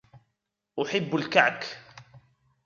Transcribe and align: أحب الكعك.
أحب 0.81 1.15
الكعك. 1.15 1.77